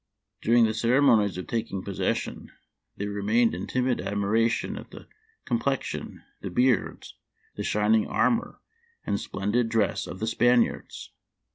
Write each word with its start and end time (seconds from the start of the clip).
During 0.41 0.65
the 0.65 0.73
ceremonies 0.73 1.37
of 1.37 1.45
taking 1.45 1.83
possession, 1.83 2.49
they 2.97 3.05
remained 3.05 3.53
in 3.53 3.67
timid 3.67 4.01
admiration 4.01 4.75
at 4.75 4.89
the 4.89 5.07
complexion, 5.45 6.23
the 6.41 6.49
beards, 6.49 7.13
the 7.53 7.61
shining 7.61 8.07
armor, 8.07 8.59
and 9.05 9.19
splendid 9.19 9.69
dress 9.69 10.07
of 10.07 10.19
the 10.19 10.25
Spaniards. 10.25 11.11